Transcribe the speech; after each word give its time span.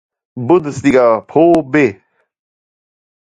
Bundesliga 0.49 1.03
ProB". 1.29 1.73